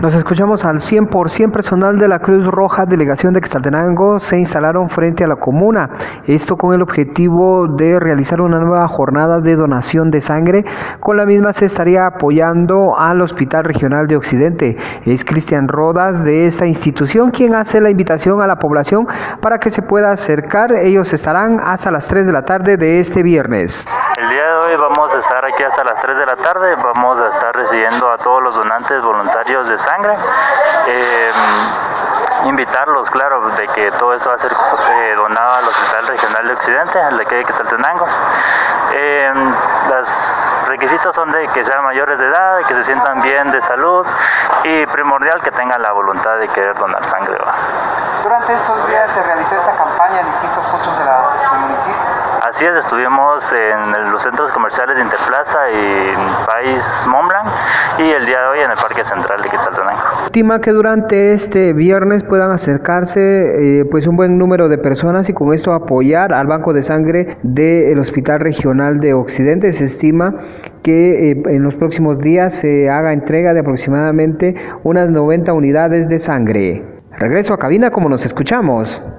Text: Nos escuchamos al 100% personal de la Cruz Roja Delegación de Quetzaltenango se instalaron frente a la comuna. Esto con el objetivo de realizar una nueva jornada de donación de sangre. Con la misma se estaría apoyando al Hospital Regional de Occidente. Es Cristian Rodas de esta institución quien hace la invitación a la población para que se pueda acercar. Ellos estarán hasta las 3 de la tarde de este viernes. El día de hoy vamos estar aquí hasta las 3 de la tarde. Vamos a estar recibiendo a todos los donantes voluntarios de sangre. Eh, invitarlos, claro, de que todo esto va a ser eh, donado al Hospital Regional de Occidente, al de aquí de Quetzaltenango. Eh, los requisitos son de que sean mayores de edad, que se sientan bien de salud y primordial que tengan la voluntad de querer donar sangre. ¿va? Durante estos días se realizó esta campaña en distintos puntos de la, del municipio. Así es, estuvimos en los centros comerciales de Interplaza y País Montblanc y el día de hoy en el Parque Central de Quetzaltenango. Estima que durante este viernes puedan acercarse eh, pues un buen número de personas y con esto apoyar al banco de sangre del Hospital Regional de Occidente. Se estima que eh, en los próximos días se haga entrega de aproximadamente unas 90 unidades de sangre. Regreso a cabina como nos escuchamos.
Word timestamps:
Nos 0.00 0.14
escuchamos 0.14 0.64
al 0.64 0.76
100% 0.76 1.50
personal 1.50 1.98
de 1.98 2.06
la 2.06 2.20
Cruz 2.20 2.46
Roja 2.46 2.86
Delegación 2.86 3.34
de 3.34 3.40
Quetzaltenango 3.40 4.20
se 4.20 4.38
instalaron 4.38 4.88
frente 4.88 5.24
a 5.24 5.26
la 5.26 5.34
comuna. 5.34 5.90
Esto 6.24 6.54
con 6.54 6.72
el 6.72 6.82
objetivo 6.82 7.66
de 7.66 7.98
realizar 7.98 8.40
una 8.40 8.60
nueva 8.60 8.86
jornada 8.86 9.40
de 9.40 9.56
donación 9.56 10.10
de 10.12 10.20
sangre. 10.20 10.64
Con 11.00 11.16
la 11.16 11.26
misma 11.26 11.52
se 11.52 11.64
estaría 11.64 12.06
apoyando 12.06 12.96
al 12.96 13.20
Hospital 13.20 13.64
Regional 13.64 14.06
de 14.06 14.16
Occidente. 14.16 14.76
Es 15.04 15.24
Cristian 15.24 15.66
Rodas 15.66 16.22
de 16.22 16.46
esta 16.46 16.64
institución 16.64 17.32
quien 17.32 17.56
hace 17.56 17.80
la 17.80 17.90
invitación 17.90 18.40
a 18.40 18.46
la 18.46 18.54
población 18.54 19.08
para 19.42 19.58
que 19.58 19.70
se 19.70 19.82
pueda 19.82 20.12
acercar. 20.12 20.76
Ellos 20.80 21.12
estarán 21.12 21.58
hasta 21.60 21.90
las 21.90 22.06
3 22.06 22.24
de 22.24 22.32
la 22.32 22.42
tarde 22.42 22.76
de 22.76 23.00
este 23.00 23.24
viernes. 23.24 23.84
El 24.16 24.28
día 24.30 24.44
de 24.44 24.54
hoy 24.54 24.80
vamos 24.80 24.97
estar 25.18 25.44
aquí 25.44 25.62
hasta 25.62 25.84
las 25.84 25.98
3 25.98 26.18
de 26.18 26.26
la 26.26 26.36
tarde. 26.36 26.74
Vamos 26.76 27.20
a 27.20 27.28
estar 27.28 27.54
recibiendo 27.54 28.10
a 28.10 28.18
todos 28.18 28.42
los 28.42 28.56
donantes 28.56 29.02
voluntarios 29.02 29.68
de 29.68 29.78
sangre. 29.78 30.14
Eh, 30.86 31.32
invitarlos, 32.44 33.10
claro, 33.10 33.48
de 33.50 33.66
que 33.68 33.90
todo 33.92 34.14
esto 34.14 34.28
va 34.28 34.36
a 34.36 34.38
ser 34.38 34.52
eh, 34.52 35.14
donado 35.16 35.54
al 35.56 35.68
Hospital 35.68 36.06
Regional 36.06 36.46
de 36.46 36.52
Occidente, 36.54 37.00
al 37.00 37.16
de 37.16 37.22
aquí 37.24 37.34
de 37.34 37.44
Quetzaltenango. 37.44 38.06
Eh, 38.92 39.32
los 39.90 40.52
requisitos 40.66 41.14
son 41.14 41.30
de 41.30 41.48
que 41.48 41.64
sean 41.64 41.84
mayores 41.84 42.18
de 42.18 42.26
edad, 42.26 42.58
que 42.66 42.74
se 42.74 42.84
sientan 42.84 43.20
bien 43.20 43.50
de 43.50 43.60
salud 43.60 44.06
y 44.64 44.86
primordial 44.86 45.42
que 45.42 45.50
tengan 45.50 45.82
la 45.82 45.92
voluntad 45.92 46.38
de 46.38 46.48
querer 46.48 46.76
donar 46.76 47.04
sangre. 47.04 47.36
¿va? 47.38 47.54
Durante 48.22 48.54
estos 48.54 48.86
días 48.88 49.12
se 49.12 49.22
realizó 49.22 49.54
esta 49.54 49.72
campaña 49.72 50.20
en 50.20 50.26
distintos 50.26 50.66
puntos 50.66 50.98
de 50.98 51.04
la, 51.04 51.30
del 51.50 51.60
municipio. 51.60 52.37
Así 52.48 52.64
es, 52.64 52.74
estuvimos 52.78 53.52
en 53.52 54.10
los 54.10 54.22
centros 54.22 54.50
comerciales 54.52 54.96
de 54.96 55.04
Interplaza 55.04 55.58
y 55.70 56.46
País 56.46 57.06
Montblanc 57.06 57.46
y 57.98 58.10
el 58.10 58.24
día 58.24 58.40
de 58.40 58.46
hoy 58.46 58.58
en 58.64 58.70
el 58.70 58.76
Parque 58.78 59.04
Central 59.04 59.42
de 59.42 59.50
Quetzaltenango. 59.50 60.00
Estima 60.24 60.58
que 60.58 60.70
durante 60.70 61.34
este 61.34 61.74
viernes 61.74 62.24
puedan 62.24 62.50
acercarse 62.50 63.80
eh, 63.80 63.84
pues 63.84 64.06
un 64.06 64.16
buen 64.16 64.38
número 64.38 64.70
de 64.70 64.78
personas 64.78 65.28
y 65.28 65.34
con 65.34 65.52
esto 65.52 65.74
apoyar 65.74 66.32
al 66.32 66.46
banco 66.46 66.72
de 66.72 66.82
sangre 66.82 67.36
del 67.42 67.98
Hospital 67.98 68.40
Regional 68.40 68.98
de 68.98 69.12
Occidente. 69.12 69.70
Se 69.74 69.84
estima 69.84 70.34
que 70.82 71.32
eh, 71.32 71.42
en 71.48 71.62
los 71.62 71.74
próximos 71.74 72.18
días 72.18 72.54
se 72.54 72.88
haga 72.88 73.12
entrega 73.12 73.52
de 73.52 73.60
aproximadamente 73.60 74.54
unas 74.84 75.10
90 75.10 75.52
unidades 75.52 76.08
de 76.08 76.18
sangre. 76.18 76.82
Regreso 77.18 77.52
a 77.52 77.58
cabina 77.58 77.90
como 77.90 78.08
nos 78.08 78.24
escuchamos. 78.24 79.02